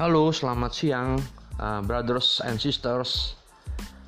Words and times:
Halo, 0.00 0.32
selamat 0.32 0.72
siang, 0.72 1.20
uh, 1.60 1.84
brothers 1.84 2.40
and 2.40 2.56
sisters. 2.56 3.36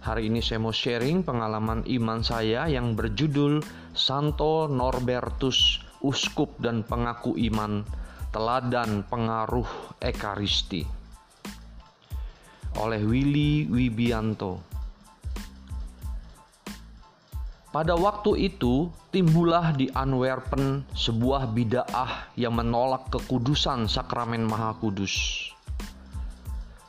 Hari 0.01 0.33
ini 0.33 0.40
saya 0.40 0.56
mau 0.56 0.72
sharing 0.72 1.21
pengalaman 1.21 1.85
iman 1.85 2.24
saya 2.24 2.65
yang 2.65 2.96
berjudul 2.96 3.61
Santo 3.92 4.72
Norbertus, 4.72 5.85
Uskup 6.01 6.56
dan 6.65 6.81
Pengaku 6.81 7.37
Iman, 7.37 7.85
Teladan 8.33 9.04
Pengaruh 9.04 9.69
Ekaristi. 10.01 10.81
Oleh 12.81 13.04
Willy 13.04 13.69
Wibianto. 13.69 14.65
Pada 17.69 17.93
waktu 18.01 18.48
itu, 18.48 18.88
timbullah 19.12 19.77
di 19.77 19.93
Antwerpen 19.93 20.88
sebuah 20.97 21.52
bidaah 21.52 22.33
yang 22.41 22.56
menolak 22.56 23.12
kekudusan 23.12 23.93
sakramen 23.93 24.48
Maha 24.48 24.73
Kudus 24.80 25.52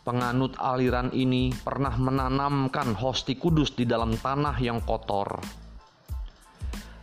penganut 0.04 0.60
aliran 0.60 1.10
ini 1.16 1.56
pernah 1.56 1.96
menanamkan 1.96 2.92
hosti 2.92 3.40
kudus 3.40 3.72
di 3.72 3.88
dalam 3.88 4.20
tanah 4.20 4.60
yang 4.60 4.84
kotor. 4.84 5.40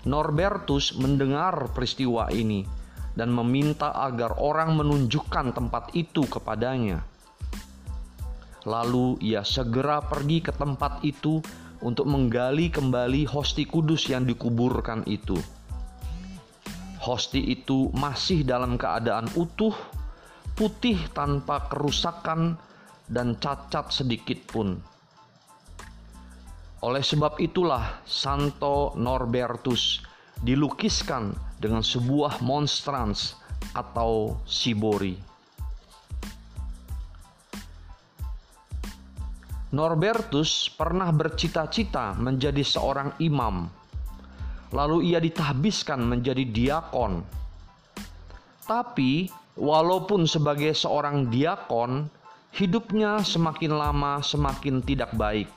Norbertus 0.05 0.97
mendengar 0.97 1.73
peristiwa 1.73 2.29
ini 2.33 2.65
dan 3.17 3.33
meminta 3.33 3.93
agar 3.93 4.37
orang 4.41 4.77
menunjukkan 4.77 5.53
tempat 5.53 5.93
itu 5.97 6.25
kepadanya. 6.29 7.05
Lalu 8.69 9.17
ia 9.25 9.41
segera 9.45 10.05
pergi 10.05 10.45
ke 10.45 10.53
tempat 10.53 11.01
itu 11.01 11.41
untuk 11.81 12.05
menggali 12.05 12.69
kembali 12.69 13.25
hosti 13.25 13.65
kudus 13.65 14.09
yang 14.13 14.29
dikuburkan 14.29 15.09
itu. 15.09 15.37
Hosti 17.01 17.41
itu 17.57 17.89
masih 17.97 18.45
dalam 18.45 18.77
keadaan 18.77 19.25
utuh, 19.33 19.73
putih 20.53 21.01
tanpa 21.17 21.65
kerusakan, 21.73 22.61
dan 23.11 23.35
cacat 23.43 23.91
sedikit 23.91 24.39
pun. 24.47 24.79
Oleh 26.81 27.05
sebab 27.05 27.37
itulah 27.43 28.01
Santo 28.07 28.95
Norbertus 28.97 30.01
dilukiskan 30.41 31.37
dengan 31.61 31.85
sebuah 31.85 32.41
monstrans 32.41 33.37
atau 33.77 34.41
sibori. 34.49 35.19
Norbertus 39.71 40.67
pernah 40.73 41.13
bercita-cita 41.15 42.17
menjadi 42.19 42.65
seorang 42.65 43.15
imam. 43.23 43.71
Lalu 44.75 45.15
ia 45.15 45.23
ditahbiskan 45.23 46.01
menjadi 46.01 46.43
diakon. 46.43 47.23
Tapi 48.67 49.31
walaupun 49.55 50.27
sebagai 50.27 50.75
seorang 50.75 51.31
diakon, 51.31 52.11
hidupnya 52.55 53.23
semakin 53.23 53.73
lama 53.75 54.19
semakin 54.21 54.83
tidak 54.83 55.15
baik. 55.15 55.49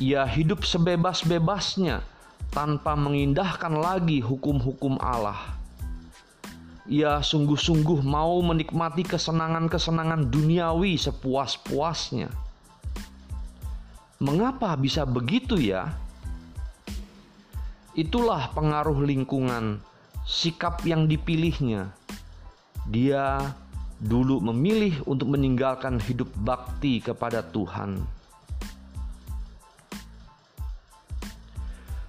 Ia 0.00 0.24
hidup 0.24 0.64
sebebas-bebasnya 0.64 2.02
tanpa 2.52 2.92
mengindahkan 2.98 3.72
lagi 3.76 4.20
hukum-hukum 4.20 5.00
Allah. 5.00 5.38
Ia 6.90 7.22
sungguh-sungguh 7.22 8.02
mau 8.02 8.42
menikmati 8.42 9.06
kesenangan-kesenangan 9.06 10.28
duniawi 10.28 10.98
sepuas-puasnya. 10.98 12.28
Mengapa 14.18 14.74
bisa 14.74 15.06
begitu 15.06 15.56
ya? 15.58 15.94
Itulah 17.94 18.50
pengaruh 18.56 19.04
lingkungan, 19.04 19.78
sikap 20.26 20.82
yang 20.82 21.06
dipilihnya. 21.06 21.94
Dia 22.90 23.54
dulu 24.02 24.42
memilih 24.42 24.98
untuk 25.06 25.30
meninggalkan 25.30 26.02
hidup 26.02 26.26
bakti 26.42 26.98
kepada 26.98 27.46
Tuhan. 27.54 28.02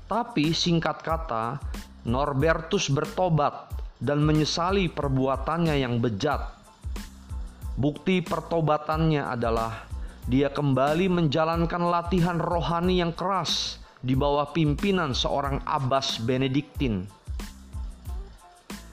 Tapi 0.09 0.53
singkat 0.53 1.05
kata, 1.05 1.61
Norbertus 2.09 2.89
bertobat 2.89 3.69
dan 4.01 4.25
menyesali 4.25 4.89
perbuatannya 4.89 5.79
yang 5.79 6.01
bejat. 6.01 6.59
Bukti 7.77 8.21
pertobatannya 8.21 9.23
adalah 9.25 9.85
dia 10.29 10.49
kembali 10.49 11.09
menjalankan 11.09 11.89
latihan 11.89 12.37
rohani 12.37 13.01
yang 13.01 13.13
keras 13.15 13.81
di 14.03 14.13
bawah 14.13 14.51
pimpinan 14.51 15.15
seorang 15.15 15.63
abbas 15.63 16.19
Benediktin. 16.21 17.07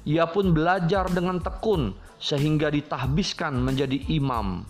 Ia 0.09 0.25
pun 0.31 0.57
belajar 0.57 1.11
dengan 1.13 1.43
tekun 1.43 1.93
sehingga 2.21 2.69
ditahbiskan 2.69 3.57
menjadi 3.57 3.97
imam. 4.13 4.63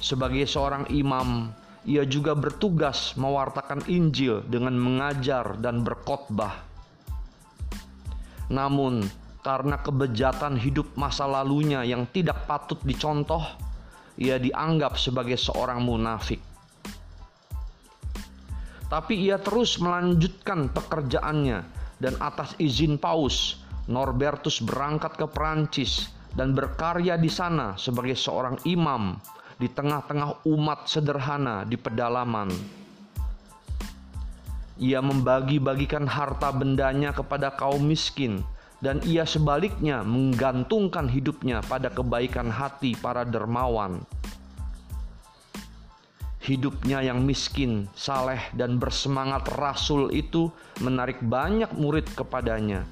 Sebagai 0.00 0.44
seorang 0.44 0.84
imam, 0.92 1.48
ia 1.88 2.04
juga 2.04 2.36
bertugas 2.36 3.16
mewartakan 3.16 3.88
Injil 3.88 4.44
dengan 4.44 4.76
mengajar 4.76 5.56
dan 5.56 5.80
berkhotbah. 5.80 6.68
Namun, 8.52 9.08
karena 9.40 9.80
kebejatan 9.80 10.60
hidup 10.60 10.92
masa 11.00 11.24
lalunya 11.24 11.80
yang 11.80 12.04
tidak 12.12 12.44
patut 12.44 12.76
dicontoh, 12.84 13.40
ia 14.20 14.36
dianggap 14.36 15.00
sebagai 15.00 15.40
seorang 15.40 15.80
munafik. 15.80 16.44
Tapi 18.90 19.14
ia 19.16 19.38
terus 19.38 19.78
melanjutkan 19.78 20.68
pekerjaannya 20.74 21.58
dan 22.02 22.14
atas 22.18 22.58
izin 22.58 22.98
Paus, 22.98 23.62
Norbertus 23.88 24.60
berangkat 24.60 25.16
ke 25.16 25.26
Perancis 25.30 26.12
dan 26.34 26.54
berkarya 26.54 27.18
di 27.18 27.30
sana 27.30 27.74
sebagai 27.74 28.14
seorang 28.14 28.60
imam 28.68 29.18
di 29.60 29.68
tengah-tengah 29.68 30.46
umat 30.48 30.88
sederhana 30.88 31.66
di 31.68 31.76
pedalaman. 31.76 32.48
Ia 34.80 35.04
membagi-bagikan 35.04 36.08
harta 36.08 36.48
bendanya 36.56 37.12
kepada 37.12 37.52
kaum 37.52 37.84
miskin 37.84 38.40
dan 38.80 39.04
ia 39.04 39.28
sebaliknya 39.28 40.00
menggantungkan 40.00 41.04
hidupnya 41.04 41.60
pada 41.68 41.92
kebaikan 41.92 42.48
hati 42.48 42.96
para 42.96 43.28
dermawan. 43.28 44.00
Hidupnya 46.40 47.04
yang 47.04 47.20
miskin, 47.20 47.92
saleh, 47.92 48.40
dan 48.56 48.80
bersemangat 48.80 49.44
rasul 49.60 50.08
itu 50.08 50.48
menarik 50.80 51.20
banyak 51.20 51.68
murid 51.76 52.08
kepadanya 52.16 52.88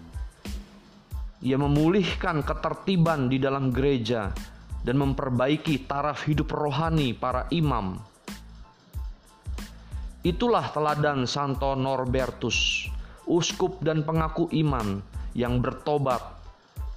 ia 1.38 1.54
memulihkan 1.54 2.42
ketertiban 2.42 3.30
di 3.30 3.38
dalam 3.38 3.70
gereja 3.70 4.34
dan 4.82 4.98
memperbaiki 4.98 5.86
taraf 5.86 6.26
hidup 6.26 6.50
rohani 6.50 7.14
para 7.14 7.46
imam. 7.54 7.98
Itulah 10.26 10.74
teladan 10.74 11.30
Santo 11.30 11.78
Norbertus, 11.78 12.90
uskup 13.30 13.78
dan 13.86 14.02
pengaku 14.02 14.50
iman 14.50 14.98
yang 15.38 15.62
bertobat, 15.62 16.20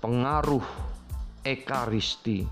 pengaruh 0.01 0.65
ekaristi. 1.45 2.49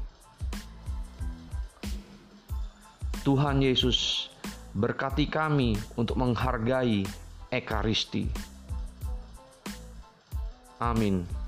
Tuhan 3.25 3.65
Yesus 3.65 4.29
berkati 4.77 5.25
kami 5.25 5.73
untuk 5.97 6.21
menghargai 6.21 7.03
ekaristi. 7.49 8.29
Amin. 10.79 11.38